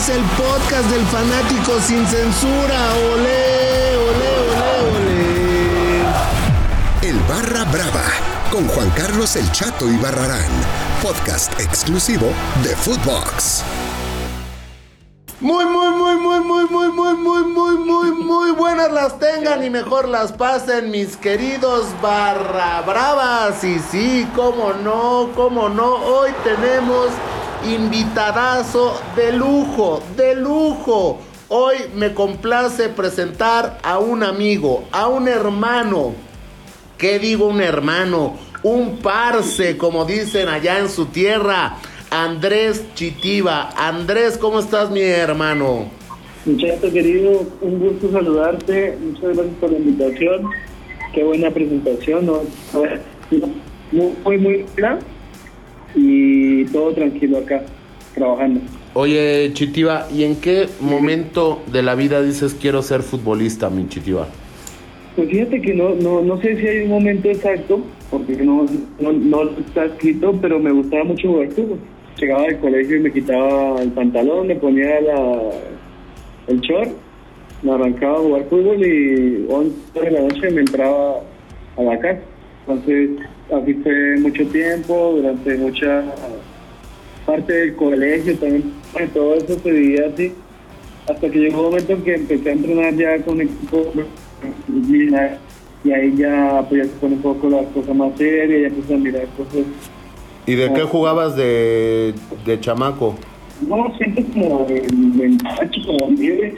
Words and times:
es 0.00 0.08
el 0.08 0.22
podcast 0.22 0.88
del 0.90 1.04
fanático 1.06 1.78
sin 1.80 2.06
censura. 2.06 2.94
Olé, 3.12 3.96
olé, 4.08 4.30
olé, 4.48 4.72
olé. 4.96 6.02
El 7.08 7.18
Barra 7.28 7.64
Brava 7.64 8.04
con 8.50 8.66
Juan 8.68 8.88
Carlos 8.90 9.36
El 9.36 9.50
Chato 9.52 9.86
y 9.90 9.96
Barrarán, 9.98 10.50
podcast 11.02 11.52
exclusivo 11.60 12.28
de 12.62 12.74
Footbox. 12.76 13.62
Muy, 15.40 15.66
muy, 15.66 15.90
muy, 15.94 16.16
muy, 16.16 16.40
muy, 16.40 16.64
muy, 16.64 16.88
muy, 16.92 17.14
muy, 17.14 17.44
muy, 17.44 17.76
muy, 17.76 18.10
muy 18.12 18.50
buenas 18.52 18.90
las 18.92 19.18
tengan 19.18 19.62
y 19.62 19.68
mejor 19.68 20.08
las 20.08 20.32
pasen 20.32 20.90
mis 20.90 21.18
queridos 21.18 21.86
barra 22.00 22.80
bravas. 22.86 23.62
Y 23.64 23.78
sí, 23.78 24.26
cómo 24.34 24.72
no, 24.82 25.28
cómo 25.34 25.68
no, 25.68 25.94
hoy 25.96 26.30
tenemos 26.42 27.08
invitadazo 27.64 29.00
de 29.16 29.32
lujo, 29.32 30.02
de 30.16 30.34
lujo. 30.34 31.20
Hoy 31.48 31.76
me 31.94 32.14
complace 32.14 32.88
presentar 32.88 33.78
a 33.82 33.98
un 33.98 34.22
amigo, 34.22 34.84
a 34.92 35.08
un 35.08 35.28
hermano. 35.28 36.14
¿Qué 36.96 37.18
digo 37.18 37.46
un 37.46 37.60
hermano? 37.60 38.36
Un 38.62 38.98
parce, 38.98 39.76
como 39.76 40.04
dicen 40.04 40.48
allá 40.48 40.78
en 40.78 40.88
su 40.88 41.06
tierra. 41.06 41.76
Andrés 42.10 42.84
Chitiba. 42.94 43.70
Andrés, 43.76 44.36
¿cómo 44.36 44.60
estás, 44.60 44.90
mi 44.90 45.00
hermano? 45.00 45.90
Muchacho 46.44 46.92
querido, 46.92 47.46
un 47.60 47.78
gusto 47.78 48.10
saludarte. 48.10 48.96
Muchas 49.00 49.36
gracias 49.36 49.56
por 49.60 49.72
la 49.72 49.78
invitación. 49.78 50.50
Qué 51.12 51.24
buena 51.24 51.50
presentación. 51.50 52.26
Muy, 52.26 54.14
muy, 54.24 54.38
muy 54.38 54.66
buena. 54.74 54.98
Y 55.94 56.64
todo 56.66 56.92
tranquilo 56.92 57.38
acá, 57.38 57.62
trabajando. 58.14 58.60
Oye, 58.94 59.50
Chitiba, 59.52 60.08
¿y 60.12 60.24
en 60.24 60.36
qué 60.36 60.68
momento 60.80 61.62
de 61.72 61.82
la 61.82 61.94
vida 61.94 62.22
dices 62.22 62.56
quiero 62.60 62.82
ser 62.82 63.02
futbolista, 63.02 63.70
mi 63.70 63.88
Chitiba? 63.88 64.26
Pues 65.16 65.28
fíjate 65.28 65.60
que 65.60 65.74
no, 65.74 65.94
no, 65.94 66.22
no 66.22 66.40
sé 66.40 66.56
si 66.56 66.66
hay 66.66 66.82
un 66.82 66.90
momento 66.90 67.28
exacto, 67.28 67.80
porque 68.10 68.36
no, 68.36 68.66
no, 69.00 69.12
no 69.12 69.50
está 69.58 69.84
escrito, 69.86 70.36
pero 70.40 70.58
me 70.58 70.72
gustaba 70.72 71.04
mucho 71.04 71.28
jugar 71.28 71.48
fútbol 71.50 71.78
llegaba 72.20 72.42
del 72.42 72.58
colegio 72.58 72.96
y 72.96 73.00
me 73.00 73.12
quitaba 73.12 73.80
el 73.80 73.90
pantalón, 73.92 74.46
me 74.46 74.56
ponía 74.56 75.00
la, 75.00 75.50
el 76.48 76.60
short, 76.60 76.90
me 77.62 77.72
arrancaba 77.72 78.18
a 78.18 78.20
jugar 78.20 78.44
fútbol 78.44 78.86
y 78.86 79.46
11 79.48 80.00
de 80.00 80.10
la 80.10 80.20
noche 80.20 80.50
me 80.50 80.60
entraba 80.60 81.20
a 81.76 81.82
la 81.82 81.98
casa. 81.98 82.20
Entonces, 82.66 83.10
así 83.52 83.74
fue 83.74 84.16
mucho 84.18 84.46
tiempo, 84.46 85.14
durante 85.16 85.56
mucha 85.56 86.04
parte 87.26 87.52
del 87.52 87.76
colegio 87.76 88.36
también, 88.38 88.72
todo 89.12 89.34
eso 89.34 89.58
se 89.58 89.70
vivía 89.70 90.06
así, 90.12 90.32
hasta 91.08 91.30
que 91.30 91.38
llegó 91.38 91.58
un 91.58 91.64
momento 91.66 91.92
en 91.92 92.02
que 92.02 92.14
empecé 92.14 92.48
a 92.48 92.52
entrenar 92.52 92.94
ya 92.94 93.18
con 93.24 93.40
equipo 93.40 93.92
y 95.82 95.92
ahí 95.92 96.14
ya, 96.16 96.64
pues, 96.68 96.82
ya 96.82 96.92
se 96.92 96.98
pone 97.00 97.14
un 97.14 97.22
poco 97.22 97.48
las 97.48 97.66
cosas 97.68 97.94
más 97.94 98.16
serias, 98.16 98.62
ya 98.62 98.68
empecé 98.68 98.94
a 98.94 98.98
mirar 98.98 99.26
cosas 99.36 99.64
¿Y 100.46 100.54
de 100.54 100.72
qué 100.72 100.82
jugabas 100.82 101.36
de, 101.36 102.14
de 102.44 102.60
chamaco? 102.60 103.14
No, 103.68 103.94
siempre 103.96 104.24
como 104.32 104.66
en 104.68 105.36
macho, 105.42 105.80
como 105.86 106.10
libre. 106.12 106.54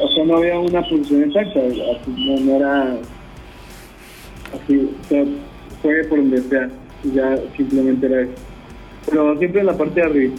O 0.00 0.08
sea, 0.08 0.24
no 0.24 0.36
había 0.36 0.58
una 0.58 0.82
posición 0.82 1.24
exacta, 1.24 1.60
no, 2.06 2.40
no 2.40 2.56
era 2.56 2.96
así, 4.54 4.76
o 4.78 5.08
sea, 5.08 5.24
fue 5.82 6.04
por 6.04 6.18
donde 6.18 6.40
sea, 6.42 6.68
ya 7.12 7.38
simplemente 7.56 8.06
era 8.06 8.22
eso. 8.22 8.32
Pero 9.06 9.38
siempre 9.38 9.60
en 9.60 9.66
la 9.66 9.76
parte 9.76 10.00
de 10.00 10.06
arriba. 10.06 10.34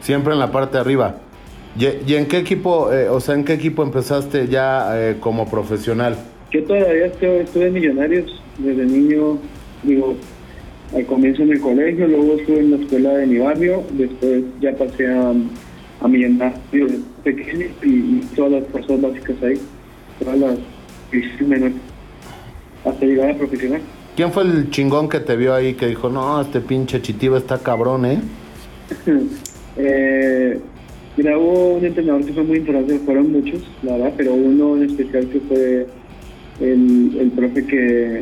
Siempre 0.00 0.32
en 0.32 0.38
la 0.38 0.50
parte 0.50 0.74
de 0.74 0.80
arriba. 0.80 1.20
¿Y, 1.78 2.14
en 2.14 2.26
qué 2.26 2.38
equipo, 2.38 2.92
eh, 2.92 3.08
o 3.08 3.20
sea, 3.20 3.36
en 3.36 3.44
qué 3.44 3.52
equipo 3.52 3.82
empezaste 3.82 4.48
ya 4.48 4.90
eh, 4.98 5.16
como 5.20 5.48
profesional? 5.48 6.16
Yo 6.50 6.64
todavía 6.64 7.06
estuve, 7.06 7.42
estuve 7.42 7.68
en 7.68 7.74
Millonarios 7.74 8.42
desde 8.58 8.84
niño, 8.84 9.38
digo, 9.84 10.16
al 10.94 11.06
comienzo 11.06 11.42
en 11.42 11.52
el 11.52 11.60
colegio, 11.60 12.08
luego 12.08 12.34
estuve 12.34 12.58
en 12.58 12.70
la 12.72 12.76
escuela 12.78 13.10
de 13.10 13.26
mi 13.26 13.38
barrio, 13.38 13.84
después 13.92 14.42
ya 14.60 14.72
pasé 14.74 15.06
a, 15.06 15.32
a 16.00 16.08
Millonarios 16.08 16.92
pequeño 17.22 17.66
y, 17.84 18.20
todas 18.34 18.52
las 18.52 18.66
fuerzas 18.66 19.00
básicas 19.00 19.36
ahí, 19.44 19.60
todas 20.18 20.38
las 20.38 20.58
menores, 21.40 21.74
hasta 22.84 23.06
llegar 23.06 23.30
a 23.30 23.38
profesional. 23.38 23.80
¿Quién 24.20 24.32
fue 24.32 24.42
el 24.42 24.68
chingón 24.68 25.08
que 25.08 25.20
te 25.20 25.34
vio 25.34 25.54
ahí 25.54 25.72
que 25.72 25.86
dijo, 25.86 26.10
no, 26.10 26.42
este 26.42 26.60
pinche 26.60 27.00
chitivo 27.00 27.38
está 27.38 27.56
cabrón, 27.56 28.04
eh? 28.04 28.20
eh 29.78 30.60
un 31.16 31.82
entrenador 31.82 32.26
que 32.26 32.34
fue 32.34 32.42
muy 32.42 32.58
importante, 32.58 32.98
fueron 32.98 33.32
muchos, 33.32 33.62
la 33.82 33.92
verdad, 33.92 34.12
pero 34.18 34.34
uno 34.34 34.76
en 34.76 34.90
especial 34.90 35.26
que 35.30 35.40
fue 35.40 35.86
el, 36.60 37.16
el 37.18 37.30
profe 37.30 37.64
que 37.64 38.20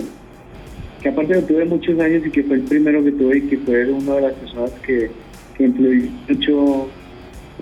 que 1.02 1.08
aparte 1.08 1.34
lo 1.34 1.42
tuve 1.42 1.64
muchos 1.64 1.98
años 1.98 2.24
y 2.24 2.30
que 2.30 2.44
fue 2.44 2.54
el 2.58 2.62
primero 2.62 3.02
que 3.02 3.10
tuve 3.10 3.38
y 3.38 3.40
que 3.48 3.56
fue 3.58 3.90
una 3.90 4.14
de 4.14 4.20
las 4.20 4.34
personas 4.34 4.70
que, 4.86 5.10
que 5.56 5.64
influyó 5.64 6.10
mucho 6.28 6.88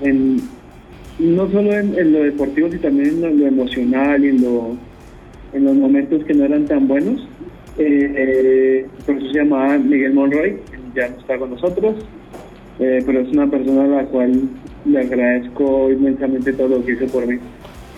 en, 0.03 0.43
no 1.19 1.51
solo 1.51 1.73
en, 1.73 2.13
lo 2.13 2.19
deportivo, 2.23 2.69
sino 2.69 2.83
también 2.83 3.25
en 3.25 3.41
lo, 3.41 3.47
emocional 3.47 4.23
y 4.23 4.29
en, 4.29 4.43
lo, 4.43 4.77
en 5.55 5.65
los 5.65 5.75
momentos 5.75 6.23
que 6.25 6.35
no 6.35 6.45
eran 6.45 6.67
tan 6.67 6.87
buenos. 6.87 7.27
Eh, 7.79 8.87
por 9.05 9.17
eso 9.17 9.27
se 9.27 9.39
llamaba 9.39 9.77
Miguel 9.79 10.15
Monroy, 10.15 10.59
ya 10.95 11.09
no 11.09 11.19
está 11.19 11.39
con 11.39 11.51
nosotros, 11.51 11.97
eh, 12.79 13.03
pero 13.05 13.21
es 13.21 13.29
una 13.29 13.47
persona 13.51 13.85
a 13.85 14.03
la 14.03 14.05
cual 14.05 14.49
le 14.87 15.01
agradezco 15.01 15.91
inmensamente 15.91 16.53
todo 16.53 16.69
lo 16.69 16.85
que 16.85 16.93
hizo 16.93 17.07
por 17.07 17.27
mí. 17.27 17.39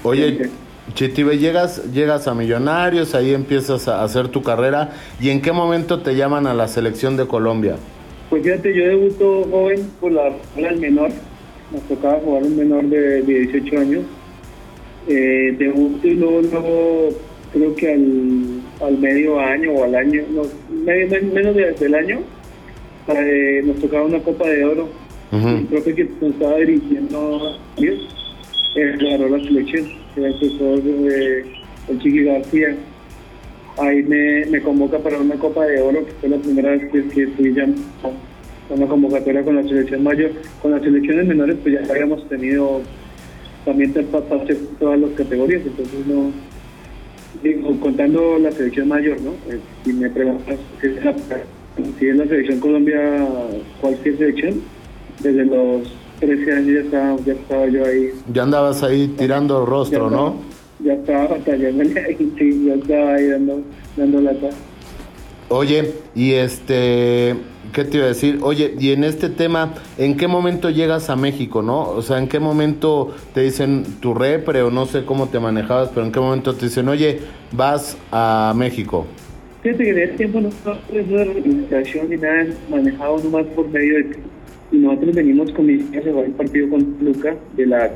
Oye, 0.02 0.48
Chitibe, 0.94 1.38
llegas, 1.38 1.92
llegas 1.92 2.26
a 2.28 2.34
Millonarios, 2.34 3.14
ahí 3.14 3.34
empiezas 3.34 3.88
a 3.88 4.02
hacer 4.02 4.28
tu 4.28 4.42
carrera. 4.42 4.92
¿Y 5.20 5.30
en 5.30 5.40
qué 5.42 5.52
momento 5.52 6.00
te 6.00 6.16
llaman 6.16 6.46
a 6.46 6.54
la 6.54 6.66
selección 6.66 7.16
de 7.16 7.26
Colombia? 7.26 7.76
Pues 8.30 8.42
fíjate, 8.42 8.74
yo 8.74 8.84
debuto 8.86 9.44
joven 9.50 9.88
por 10.00 10.12
la 10.12 10.32
el 10.56 10.80
menor. 10.80 11.10
Nos 11.72 11.82
tocaba 11.82 12.18
jugar 12.20 12.42
un 12.42 12.56
menor 12.56 12.84
de, 12.86 13.22
18 13.22 13.78
años. 13.78 14.04
Eh, 15.08 15.54
debuto 15.58 16.06
y 16.06 16.14
luego, 16.14 17.10
creo 17.52 17.74
que 17.74 17.92
al, 17.92 18.57
medio 18.98 19.40
año 19.40 19.72
o 19.72 19.84
al 19.84 19.94
año, 19.94 20.22
no, 20.30 20.42
menos 21.32 21.56
del 21.56 21.94
año, 21.94 22.20
eh, 23.08 23.62
nos 23.64 23.76
tocaba 23.78 24.04
una 24.04 24.20
Copa 24.20 24.48
de 24.48 24.64
Oro. 24.64 24.88
Creo 25.30 25.84
que 25.84 26.08
nos 26.20 26.32
estaba 26.32 26.56
dirigiendo, 26.56 27.58
eh, 27.76 28.96
ganó 29.00 29.28
la 29.28 29.44
selección 29.44 29.86
el 30.16 30.34
profesor 30.38 30.80
eh, 30.84 31.44
el 31.88 31.98
Chiqui 32.00 32.24
García. 32.24 32.76
Ahí 33.78 34.02
me, 34.02 34.46
me, 34.46 34.60
convoca 34.60 34.98
para 34.98 35.18
una 35.18 35.36
Copa 35.36 35.64
de 35.66 35.80
Oro, 35.80 36.04
que 36.04 36.12
fue 36.12 36.28
la 36.28 36.38
primera 36.38 36.70
vez 36.72 36.90
que, 36.90 37.08
que 37.08 37.28
fui 37.28 37.54
ya 37.54 37.68
una 38.70 38.86
convocatoria 38.86 39.42
con 39.44 39.56
la 39.56 39.62
selección 39.62 40.02
mayor. 40.02 40.32
Con 40.60 40.72
las 40.72 40.82
selecciones 40.82 41.26
menores, 41.26 41.56
pues 41.62 41.74
ya 41.74 41.92
habíamos 41.92 42.28
tenido 42.28 42.82
también 43.64 43.90
hacer 43.90 44.58
todas 44.78 44.98
las 44.98 45.10
categorías, 45.12 45.62
entonces 45.64 46.06
no. 46.06 46.32
Digo, 47.42 47.78
contando 47.80 48.38
la 48.38 48.50
selección 48.50 48.88
mayor, 48.88 49.20
¿no? 49.20 49.30
Eh, 49.52 49.60
si 49.84 49.92
me 49.92 50.10
preguntas 50.10 50.58
si 51.98 52.08
es 52.08 52.16
la 52.16 52.26
selección 52.26 52.60
Colombia, 52.60 53.28
cualquier 53.80 54.18
selección, 54.18 54.62
desde 55.20 55.44
los 55.44 55.88
13 56.20 56.52
años 56.52 56.66
ya 56.66 56.80
estaba, 56.80 57.16
ya 57.24 57.32
estaba 57.32 57.66
yo 57.66 57.84
ahí. 57.84 58.10
Ya 58.32 58.42
andabas 58.42 58.82
ahí 58.82 59.14
tirando 59.16 59.64
rostro, 59.64 60.10
¿no? 60.10 60.36
Ya 60.80 60.94
estaba 60.94 61.28
batallando 61.28 61.84
sí, 62.38 62.64
ya 62.66 62.74
estaba 62.74 63.14
ahí 63.14 63.28
dando, 63.28 63.62
dando 63.96 64.20
lata. 64.20 64.50
Oye, 65.48 65.94
y 66.14 66.32
este, 66.32 67.34
¿qué 67.72 67.84
te 67.84 67.98
iba 67.98 68.06
a 68.06 68.08
decir? 68.08 68.38
Oye, 68.42 68.74
y 68.78 68.92
en 68.92 69.04
este 69.04 69.28
tema, 69.28 69.74
¿en 69.96 70.16
qué 70.16 70.28
momento 70.28 70.70
llegas 70.70 71.10
a 71.10 71.16
México, 71.16 71.62
no? 71.62 71.88
O 71.90 72.02
sea, 72.02 72.18
¿en 72.18 72.28
qué 72.28 72.40
momento 72.40 73.14
te 73.34 73.42
dicen 73.42 73.84
tu 74.00 74.14
repre 74.14 74.62
o 74.62 74.70
no 74.70 74.86
sé 74.86 75.04
cómo 75.04 75.28
te 75.28 75.40
manejabas, 75.40 75.90
pero 75.90 76.06
en 76.06 76.12
qué 76.12 76.20
momento 76.20 76.54
te 76.54 76.66
dicen, 76.66 76.88
oye, 76.88 77.20
vas 77.52 77.96
a 78.12 78.52
México? 78.56 79.06
Fíjate 79.62 79.84
que 79.84 79.90
en 79.90 79.98
ese 79.98 80.12
tiempo 80.14 80.40
no 80.40 80.50
de 80.92 81.20
organización 81.20 82.10
ni 82.10 82.16
nada, 82.16 82.46
manejado 82.70 83.18
nomás 83.18 83.46
por 83.54 83.68
medio 83.68 83.96
de 83.96 84.16
y 84.70 84.76
nosotros 84.76 85.16
venimos 85.16 85.50
con 85.52 85.66
mi 85.66 85.74
a 85.74 86.02
jugar 86.02 86.26
el 86.26 86.32
partido 86.32 86.68
con 86.68 86.96
Luca 87.00 87.34
de 87.56 87.66
la, 87.66 87.90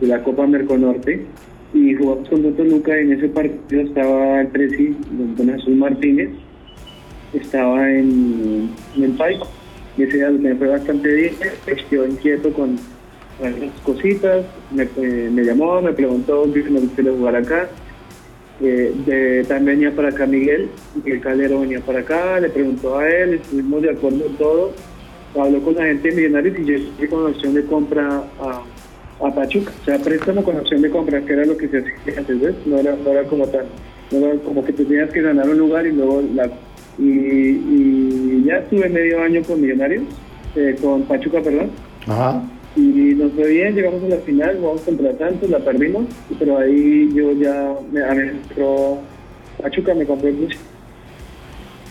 de 0.00 0.06
la 0.06 0.22
Copa 0.22 0.46
Merconorte 0.46 1.20
y 1.74 1.94
jugamos 1.94 2.28
con 2.28 2.56
Don 2.56 2.68
Luca 2.68 2.96
y 2.96 3.02
en 3.02 3.12
ese 3.12 3.28
partido 3.28 3.82
estaba 3.82 4.40
el 4.40 4.46
presi, 4.48 4.96
don 5.10 5.48
Jesús 5.48 5.76
Martínez, 5.76 6.30
estaba 7.38 7.90
en, 7.90 8.70
el 8.96 9.10
Paico 9.12 9.48
y 9.96 10.02
ese 10.04 10.16
día 10.16 10.30
me 10.30 10.54
fue 10.54 10.68
bastante 10.68 11.08
bien, 11.08 11.34
quedó 11.88 12.06
inquieto 12.06 12.52
con 12.52 12.78
algunas 13.42 13.80
cositas, 13.80 14.44
me, 14.70 14.84
eh, 14.84 15.30
me 15.32 15.42
llamó, 15.44 15.80
me 15.80 15.92
preguntó 15.92 16.44
si 16.52 16.62
me 16.62 16.80
gustaría 16.80 17.12
jugar 17.12 17.36
acá. 17.36 17.68
Eh, 18.60 18.92
de, 19.04 19.44
también 19.44 19.80
venía 19.80 19.96
para 19.96 20.10
acá 20.10 20.26
Miguel, 20.26 20.68
Miguel 20.94 21.20
Calero 21.20 21.60
venía 21.60 21.80
para 21.80 22.00
acá, 22.00 22.38
le 22.38 22.48
preguntó 22.50 22.98
a 22.98 23.08
él, 23.08 23.34
estuvimos 23.34 23.82
de 23.82 23.90
acuerdo 23.90 24.26
en 24.26 24.36
todo 24.36 24.72
habló 25.40 25.60
con 25.62 25.74
la 25.74 25.84
gente 25.84 26.08
de 26.08 26.16
Millonarios 26.16 26.58
y 26.58 26.64
yo 26.64 27.10
con 27.10 27.24
la 27.24 27.30
opción 27.30 27.54
de 27.54 27.64
compra 27.64 28.24
a, 28.40 28.62
a 29.26 29.34
Pachuca. 29.34 29.72
O 29.82 29.84
sea, 29.84 29.98
préstamo 29.98 30.44
con 30.44 30.56
opción 30.56 30.82
de 30.82 30.90
compra, 30.90 31.20
que 31.22 31.32
era 31.32 31.44
lo 31.44 31.56
que 31.56 31.68
se 31.68 31.78
hacía 31.78 32.18
antes, 32.18 32.40
¿ves? 32.40 32.54
No 32.66 32.78
era, 32.78 32.94
no 32.96 33.10
era 33.10 33.24
como 33.24 33.46
tal. 33.48 33.66
No 34.10 34.26
era 34.26 34.38
como 34.40 34.64
que 34.64 34.72
tenías 34.72 35.10
que 35.10 35.22
ganar 35.22 35.48
un 35.48 35.58
lugar 35.58 35.86
y 35.86 35.92
luego 35.92 36.22
la... 36.34 36.50
Y, 36.98 37.08
y 37.08 38.44
ya 38.46 38.58
estuve 38.58 38.88
medio 38.88 39.22
año 39.22 39.42
con 39.42 39.60
Millonarios, 39.60 40.04
eh, 40.56 40.76
con 40.80 41.02
Pachuca, 41.02 41.40
perdón. 41.40 41.70
Ajá. 42.06 42.42
Y 42.76 42.80
nos 43.14 43.32
fue 43.32 43.48
bien, 43.48 43.74
llegamos 43.74 44.02
a 44.02 44.08
la 44.08 44.16
final, 44.16 44.56
jugamos 44.58 44.82
contra 44.82 45.16
Santos, 45.16 45.48
la 45.48 45.60
perdimos, 45.60 46.06
pero 46.38 46.58
ahí 46.58 47.08
yo 47.14 47.32
ya 47.32 47.72
me 47.92 48.00
entró 48.00 48.98
Pachuca, 49.60 49.94
me 49.94 50.04
compré 50.04 50.32
mucho. 50.32 50.58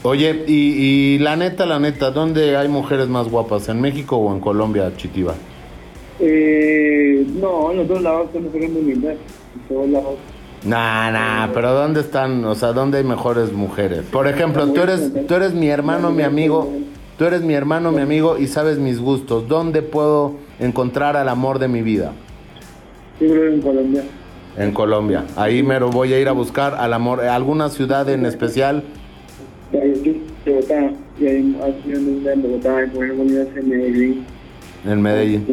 Oye, 0.03 0.43
y, 0.47 0.53
y 0.53 1.19
la 1.19 1.37
neta, 1.37 1.65
la 1.65 1.79
neta, 1.79 2.11
¿dónde 2.11 2.57
hay 2.57 2.67
mujeres 2.67 3.07
más 3.07 3.29
guapas? 3.29 3.69
¿En 3.69 3.79
México 3.79 4.17
o 4.17 4.33
en 4.33 4.41
Colombia, 4.41 4.91
Chitiva? 4.97 5.35
Eh, 6.19 7.25
no, 7.39 7.71
en 7.71 7.77
los 7.77 7.87
dos 7.87 8.01
lados 8.01 8.29
son 8.33 8.43
mujeres 8.43 8.69
muy 8.69 8.81
lindas. 8.81 9.15
En 9.55 9.61
todos 9.73 9.89
lados. 9.89 10.15
Nah, 10.65 11.11
nah, 11.11 11.51
pero 11.53 11.73
¿dónde 11.73 11.99
están? 11.99 12.45
O 12.45 12.55
sea, 12.55 12.71
¿dónde 12.71 12.99
hay 12.99 13.03
mejores 13.03 13.51
mujeres? 13.51 14.03
Por 14.09 14.27
ejemplo, 14.27 14.67
tú 14.67 14.81
eres, 14.81 15.11
tú 15.27 15.35
eres 15.35 15.53
mi 15.53 15.67
hermano, 15.67 16.11
mi 16.11 16.23
amigo, 16.23 16.71
tú 17.17 17.25
eres 17.25 17.41
mi 17.41 17.53
hermano, 17.53 17.91
mi 17.91 18.01
amigo 18.01 18.37
y 18.37 18.47
sabes 18.47 18.79
mis 18.79 18.99
gustos. 18.99 19.49
¿Dónde 19.49 19.81
puedo 19.81 20.35
encontrar 20.59 21.17
al 21.17 21.27
amor 21.27 21.59
de 21.59 21.67
mi 21.67 21.81
vida? 21.81 22.13
Yo 23.19 23.27
creo 23.29 23.53
en 23.53 23.61
Colombia. 23.61 24.03
En 24.57 24.71
Colombia. 24.71 25.25
Ahí 25.35 25.63
me 25.63 25.79
lo 25.79 25.89
voy 25.89 26.13
a 26.13 26.19
ir 26.19 26.29
a 26.29 26.31
buscar 26.31 26.75
al 26.75 26.93
amor. 26.93 27.21
¿Alguna 27.21 27.69
ciudad 27.69 28.07
en 28.09 28.25
especial? 28.25 28.83
En 29.73 30.21
Bogotá, 30.45 30.91
y 31.19 31.25
en 31.27 31.55
en 32.35 33.69
Medellín, 33.69 34.25
En 34.85 35.01
Medellín. 35.01 35.45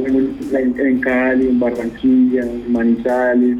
en 0.78 1.00
Cali, 1.00 1.48
en 1.48 1.58
Barranquilla, 1.58 2.42
en 2.42 2.72
Manizales. 2.72 3.58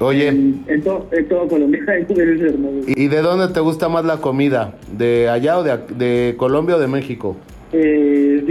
Oye, 0.00 0.28
En, 0.28 0.64
en, 0.68 0.82
to- 0.82 1.08
en 1.12 1.28
todo 1.28 1.48
Colombia 1.48 1.80
hay 1.88 2.04
mujeres 2.08 2.40
hermosas. 2.40 2.84
¿y 2.96 3.08
de 3.08 3.20
dónde 3.20 3.48
te 3.52 3.60
gusta 3.60 3.88
más 3.88 4.04
la 4.04 4.18
comida? 4.18 4.74
¿De 4.96 5.28
allá 5.28 5.58
o 5.58 5.64
de, 5.64 5.76
de 5.96 6.34
Colombia 6.36 6.76
o 6.76 6.78
de 6.78 6.86
México? 6.86 7.36
Eh, 7.72 8.42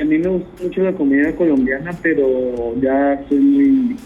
a 0.00 0.04
mí 0.04 0.18
me 0.18 0.28
gusta 0.28 0.62
mucho 0.64 0.82
la 0.82 0.92
comida 0.92 1.32
colombiana, 1.34 1.92
pero 2.02 2.74
ya 2.80 3.14
estoy 3.14 3.38
muy, 3.38 3.96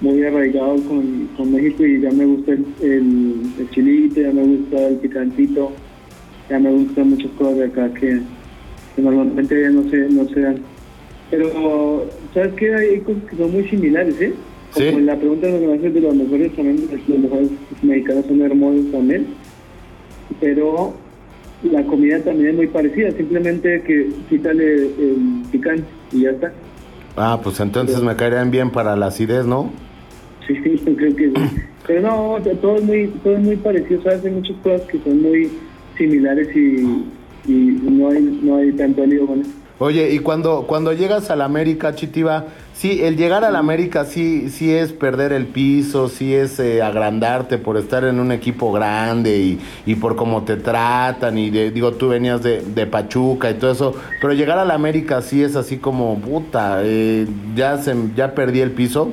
muy 0.00 0.22
arraigado 0.24 0.76
con, 0.86 1.28
con 1.36 1.52
México 1.52 1.84
y 1.84 2.00
ya 2.00 2.10
me 2.10 2.26
gusta 2.26 2.52
el, 2.52 2.64
el, 2.82 3.34
el 3.58 3.70
chilito, 3.70 4.20
ya 4.20 4.30
me 4.32 4.42
gusta 4.44 4.88
el 4.88 4.96
picantito, 4.96 5.72
ya 6.48 6.58
me 6.58 6.70
gustan 6.70 7.10
muchas 7.10 7.30
cosas 7.32 7.56
de 7.56 7.64
acá 7.64 7.92
que, 7.94 8.20
que 8.94 9.02
normalmente 9.02 9.68
no 9.70 9.90
se, 9.90 9.96
no 10.10 10.24
se 10.28 10.40
dan. 10.40 10.56
Pero, 11.30 12.06
¿sabes 12.34 12.52
qué? 12.54 12.74
Hay 12.74 13.00
cosas 13.00 13.22
que 13.28 13.36
son 13.36 13.50
muy 13.52 13.64
similares, 13.68 14.20
¿eh? 14.20 14.34
Como 14.74 14.86
Sí. 14.86 15.00
la 15.02 15.16
pregunta 15.16 15.46
que 15.48 15.66
me 15.66 15.90
de 15.90 16.00
los 16.00 16.14
mejores 16.14 16.52
también, 16.56 16.88
los 17.08 17.18
mejores 17.18 17.48
mexicanos 17.82 18.24
son 18.26 18.40
hermosos 18.40 18.90
también 18.90 19.26
pero 20.40 20.94
la 21.62 21.82
comida 21.84 22.18
también 22.20 22.50
es 22.50 22.56
muy 22.56 22.66
parecida, 22.66 23.10
simplemente 23.12 23.82
que 23.82 24.08
quítale 24.28 24.86
el 24.86 25.42
picante 25.50 25.84
y 26.12 26.22
ya 26.22 26.30
está. 26.30 26.52
Ah, 27.16 27.38
pues 27.42 27.60
entonces 27.60 28.02
me 28.02 28.16
caerían 28.16 28.50
bien 28.50 28.70
para 28.70 28.96
la 28.96 29.06
acidez, 29.06 29.44
¿no? 29.46 29.70
Sí, 30.46 30.54
yo 30.86 30.96
creo 30.96 31.14
que 31.16 31.28
sí. 31.28 31.34
Pero 31.86 32.00
no, 32.00 32.38
todo 32.60 32.76
es 32.76 32.84
muy, 32.84 33.06
todo 33.22 33.34
es 33.34 33.40
muy 33.40 33.56
parecido, 33.56 34.02
¿sabes? 34.02 34.24
Hay 34.24 34.32
muchas 34.32 34.56
cosas 34.58 34.82
que 34.82 34.98
son 35.00 35.22
muy 35.22 35.50
similares 35.98 36.48
y, 36.56 37.04
y 37.46 37.78
no 37.90 38.08
hay, 38.08 38.40
no 38.42 38.56
hay 38.56 38.72
tanto 38.72 39.04
lío 39.04 39.26
con 39.26 39.40
eso. 39.42 39.50
Oye, 39.78 40.12
y 40.12 40.20
cuando, 40.20 40.64
cuando 40.68 40.92
llegas 40.92 41.30
a 41.30 41.36
la 41.36 41.44
América, 41.44 41.94
Chitiva, 41.94 42.44
sí, 42.72 43.00
el 43.02 43.16
llegar 43.16 43.44
a 43.44 43.50
la 43.50 43.58
América 43.58 44.04
sí, 44.04 44.48
sí 44.48 44.72
es 44.72 44.92
perder 44.92 45.32
el 45.32 45.46
piso, 45.46 46.08
sí 46.08 46.34
es 46.34 46.60
eh, 46.60 46.82
agrandarte 46.82 47.58
por 47.58 47.76
estar 47.76 48.04
en 48.04 48.20
un 48.20 48.30
equipo 48.30 48.70
grande 48.70 49.36
y, 49.38 49.58
y 49.84 49.96
por 49.96 50.14
cómo 50.14 50.44
te 50.44 50.56
tratan 50.56 51.36
y 51.36 51.50
de- 51.50 51.72
digo, 51.72 51.92
tú 51.92 52.08
venías 52.10 52.42
de, 52.44 52.62
de 52.62 52.86
Pachuca 52.86 53.50
y 53.50 53.54
todo 53.54 53.72
eso, 53.72 53.94
pero 54.20 54.34
llegar 54.34 54.58
a 54.58 54.64
la 54.64 54.74
América 54.74 55.20
sí 55.20 55.42
es 55.42 55.56
así 55.56 55.78
como, 55.78 56.16
puta, 56.20 56.82
eh, 56.84 57.26
ya, 57.56 57.78
se, 57.78 57.94
ya 58.14 58.34
perdí 58.34 58.60
el 58.60 58.70
piso. 58.70 59.10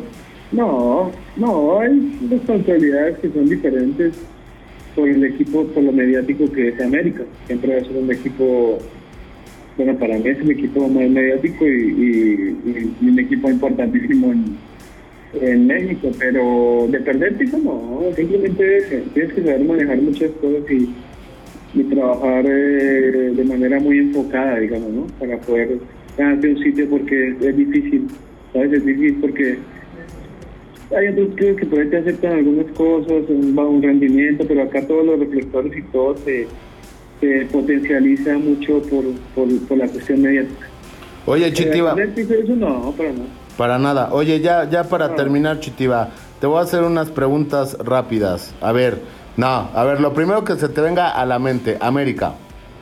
No, 0.51 1.11
no, 1.35 1.79
hay 1.79 2.17
responsabilidades 2.29 3.17
que 3.19 3.31
son 3.31 3.47
diferentes 3.49 4.13
por 4.95 5.07
el 5.07 5.23
equipo, 5.23 5.65
por 5.67 5.83
lo 5.83 5.91
mediático 5.91 6.51
que 6.51 6.69
es 6.69 6.81
América. 6.81 7.23
Siempre 7.47 7.75
va 7.75 7.81
a 7.81 7.85
ser 7.85 7.97
un 7.97 8.11
equipo, 8.11 8.79
bueno, 9.79 9.97
para 9.97 10.17
mí 10.17 10.27
es 10.27 10.41
un 10.41 10.51
equipo 10.51 10.89
muy 10.89 11.07
mediático 11.07 11.65
y, 11.65 12.53
un 13.01 13.17
equipo 13.17 13.49
importantísimo 13.49 14.33
en, 14.33 14.57
en 15.41 15.67
México, 15.67 16.11
pero 16.19 16.87
de 16.89 16.99
perder 16.99 17.37
piso 17.37 17.57
no, 17.59 18.01
simplemente 18.13 19.05
tienes 19.13 19.33
que 19.33 19.41
saber 19.41 19.61
manejar 19.61 20.01
muchas 20.01 20.31
cosas 20.31 20.69
y, 20.69 20.89
y 21.79 21.83
trabajar 21.83 22.45
eh, 22.45 23.31
de 23.33 23.43
manera 23.45 23.79
muy 23.79 23.99
enfocada, 23.99 24.59
digamos, 24.59 24.91
¿no? 24.91 25.07
Para 25.17 25.37
poder 25.37 25.79
ganarte 26.17 26.49
un 26.49 26.61
sitio 26.61 26.89
porque 26.89 27.35
es 27.39 27.55
difícil, 27.55 28.07
¿sabes? 28.51 28.73
Es 28.73 28.85
difícil 28.85 29.17
porque 29.21 29.59
hay 30.93 31.07
otros 31.07 31.35
clubes 31.35 31.55
que 31.55 31.65
por 31.67 31.79
ahí 31.79 31.87
te 31.87 31.97
aceptan 31.99 32.33
algunas 32.33 32.65
cosas, 32.73 33.29
un, 33.29 33.57
un 33.57 33.81
rendimiento, 33.81 34.43
pero 34.45 34.63
acá 34.63 34.85
todos 34.85 35.05
los 35.05 35.19
reflectores 35.21 35.77
y 35.77 35.83
todo 35.83 36.17
se, 36.17 36.47
se 37.19 37.47
potencializa 37.51 38.37
mucho 38.37 38.81
por, 38.83 39.03
por, 39.35 39.47
por 39.67 39.77
la 39.77 39.87
cuestión 39.87 40.21
mediática. 40.21 40.67
Oye, 41.25 41.51
Chitiva. 41.53 41.91
Eh, 41.91 41.95
¿perder 41.95 42.15
piso? 42.15 42.33
Eso 42.33 42.55
no, 42.55 42.91
para 42.97 43.11
nada. 43.11 43.25
Para 43.57 43.77
nada. 43.79 44.09
Oye, 44.13 44.39
ya, 44.39 44.69
ya 44.69 44.83
para 44.85 45.05
Ah. 45.05 45.15
terminar, 45.15 45.59
Chitiva, 45.59 46.09
te 46.39 46.47
voy 46.47 46.59
a 46.59 46.61
hacer 46.61 46.83
unas 46.83 47.09
preguntas 47.09 47.77
rápidas. 47.83 48.53
A 48.61 48.71
ver, 48.71 48.99
no, 49.37 49.69
a 49.73 49.83
ver, 49.83 49.99
lo 49.99 50.13
primero 50.13 50.43
que 50.45 50.55
se 50.55 50.69
te 50.69 50.79
venga 50.81 51.09
a 51.09 51.25
la 51.25 51.39
mente, 51.39 51.77
América, 51.81 52.33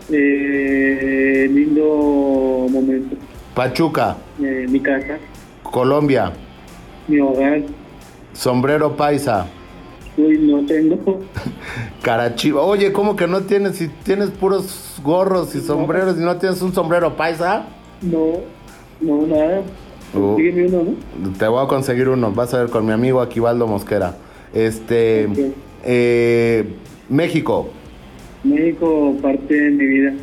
Eh, 0.09 1.49
lindo 1.51 2.67
momento. 2.69 3.15
Pachuca, 3.55 4.15
Eh, 4.41 4.65
mi 4.69 4.79
casa, 4.79 5.17
Colombia, 5.63 6.31
mi 7.07 7.19
hogar. 7.19 7.61
sombrero 8.33 8.95
paisa, 8.95 9.47
Uy, 10.17 10.37
no 10.39 10.65
tengo. 10.65 10.97
carachiva. 12.01 12.61
Oye, 12.63 12.91
¿cómo 12.91 13.15
que 13.15 13.27
no 13.27 13.41
tienes? 13.41 13.75
Si 13.77 13.87
tienes 13.87 14.31
puros 14.31 14.95
gorros 15.03 15.53
y 15.55 15.61
sombreros 15.61 16.17
y 16.17 16.21
no 16.21 16.37
tienes 16.37 16.61
un 16.61 16.73
sombrero 16.73 17.15
paisa, 17.15 17.67
No, 18.01 18.41
no, 18.99 19.27
nada. 19.27 19.61
Sígueme 20.13 20.67
uno, 20.67 20.83
¿no? 20.83 21.31
te 21.37 21.47
voy 21.47 21.63
a 21.63 21.67
conseguir 21.67 22.09
uno. 22.09 22.31
Vas 22.31 22.53
a 22.53 22.59
ver 22.61 22.69
con 22.69 22.85
mi 22.85 22.91
amigo 22.93 23.21
Aquivaldo 23.21 23.67
Mosquera. 23.67 24.15
Este, 24.53 25.27
eh, 25.83 26.63
México, 27.09 27.69
México, 28.43 29.15
parte 29.21 29.53
de 29.53 29.69
mi 29.71 29.85
vida. 29.85 30.13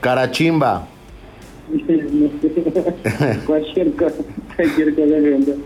Carachimba, 0.00 0.86
cualquier 3.46 3.92
cosa, 3.92 4.22
cualquier 4.56 4.94
cosa. 4.94 5.14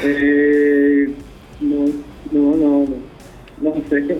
Eh, 0.00 1.08
no, 1.60 1.86
no, 2.30 2.56
no, 2.56 2.78
no, 2.84 2.86
no 3.60 3.74
sé, 3.88 4.18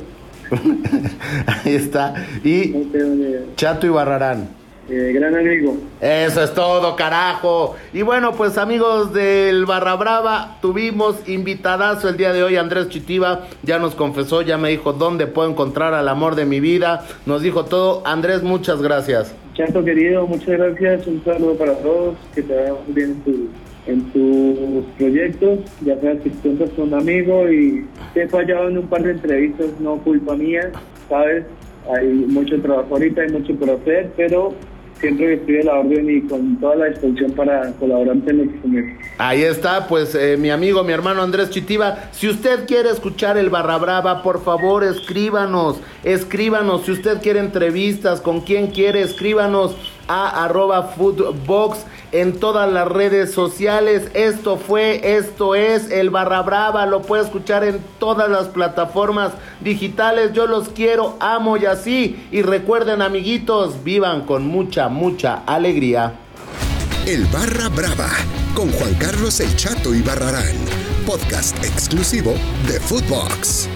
ahí 1.46 1.74
está. 1.74 2.14
Y 2.42 2.68
no. 2.68 3.54
Chato 3.56 3.86
y 3.86 3.90
Barrarán. 3.90 4.58
Eh, 4.90 5.12
gran 5.12 5.34
amigo, 5.34 5.76
Eso 6.00 6.42
es 6.42 6.54
todo, 6.54 6.96
carajo. 6.96 7.76
Y 7.92 8.00
bueno, 8.00 8.32
pues 8.32 8.56
amigos 8.56 9.12
del 9.12 9.66
Barra 9.66 9.94
Brava, 9.96 10.56
tuvimos 10.62 11.28
invitadazo 11.28 12.08
el 12.08 12.16
día 12.16 12.32
de 12.32 12.42
hoy, 12.42 12.56
Andrés 12.56 12.88
Chitiva, 12.88 13.48
ya 13.62 13.78
nos 13.78 13.94
confesó, 13.94 14.40
ya 14.40 14.56
me 14.56 14.70
dijo 14.70 14.94
dónde 14.94 15.26
puedo 15.26 15.50
encontrar 15.50 15.92
al 15.92 16.08
amor 16.08 16.36
de 16.36 16.46
mi 16.46 16.58
vida, 16.60 17.04
nos 17.26 17.42
dijo 17.42 17.66
todo. 17.66 18.00
Andrés, 18.06 18.42
muchas 18.42 18.80
gracias. 18.80 19.34
Chato 19.52 19.84
querido, 19.84 20.26
muchas 20.26 20.56
gracias, 20.56 21.06
un 21.06 21.22
saludo 21.22 21.54
para 21.56 21.74
todos, 21.74 22.16
que 22.34 22.40
te 22.40 22.54
vaya 22.54 22.72
bien 22.86 23.10
en, 23.10 23.20
tu, 23.20 23.48
en 23.88 24.02
tus 24.12 24.84
proyectos, 24.98 25.60
ya 25.84 25.94
sabes 26.00 26.20
que 26.22 26.30
cuentas 26.30 26.70
con 26.76 26.88
un 26.88 26.94
amigo 26.94 27.50
y 27.50 27.86
te 28.14 28.22
he 28.24 28.28
fallado 28.28 28.68
en 28.68 28.78
un 28.78 28.86
par 28.86 29.02
de 29.02 29.12
entrevistas, 29.12 29.66
no 29.80 29.96
culpa 29.98 30.36
mía, 30.36 30.70
sabes, 31.08 31.44
hay 31.90 32.06
mucho 32.06 32.60
trabajo 32.60 32.88
ahorita, 32.90 33.22
hay 33.22 33.30
mucho 33.32 33.54
por 33.56 33.70
hacer, 33.70 34.10
pero 34.16 34.54
siempre 35.00 35.34
estoy 35.34 35.60
a 35.60 35.64
la 35.64 35.74
orden 35.78 36.10
y 36.10 36.20
con 36.22 36.56
toda 36.56 36.76
la 36.76 36.84
disposición 36.86 37.32
para 37.32 37.72
colaborar 37.74 38.16
en 38.16 38.60
se 38.62 38.68
me- 38.68 38.98
Ahí 39.16 39.42
está, 39.42 39.86
pues 39.88 40.14
eh, 40.14 40.36
mi 40.36 40.50
amigo, 40.50 40.82
mi 40.84 40.92
hermano 40.92 41.22
Andrés 41.22 41.50
Chitiva. 41.50 42.10
Si 42.12 42.28
usted 42.28 42.66
quiere 42.66 42.90
escuchar 42.90 43.38
el 43.38 43.48
Barra 43.48 43.78
Brava, 43.78 44.22
por 44.22 44.42
favor 44.42 44.84
escríbanos, 44.84 45.80
escríbanos. 46.04 46.82
Si 46.84 46.92
usted 46.92 47.22
quiere 47.22 47.40
entrevistas, 47.40 48.20
con 48.20 48.40
quien 48.42 48.66
quiere, 48.68 49.00
escríbanos 49.02 49.76
a 50.08 50.44
arroba 50.44 50.82
foodbox 50.82 51.78
en 52.12 52.38
todas 52.40 52.70
las 52.72 52.88
redes 52.88 53.32
sociales. 53.32 54.10
Esto 54.14 54.56
fue, 54.56 55.16
esto 55.16 55.54
es 55.54 55.90
el 55.90 56.10
Barra 56.10 56.42
Brava. 56.42 56.86
Lo 56.86 57.02
puede 57.02 57.22
escuchar 57.22 57.64
en 57.64 57.80
todas 57.98 58.28
las 58.28 58.48
plataformas 58.48 59.32
digitales. 59.60 60.32
Yo 60.32 60.46
los 60.46 60.70
quiero, 60.70 61.16
amo 61.20 61.56
y 61.56 61.66
así. 61.66 62.28
Y 62.32 62.42
recuerden, 62.42 63.02
amiguitos, 63.02 63.84
vivan 63.84 64.22
con 64.22 64.46
mucha, 64.46 64.88
mucha 64.88 65.42
alegría. 65.46 66.14
El 67.06 67.24
Barra 67.26 67.68
Brava 67.68 68.10
con 68.54 68.72
Juan 68.72 68.94
Carlos 68.94 69.38
El 69.40 69.54
Chato 69.56 69.94
y 69.94 70.02
Barrarán, 70.02 70.56
podcast 71.06 71.56
exclusivo 71.64 72.34
de 72.66 72.80
Footbox. 72.80 73.68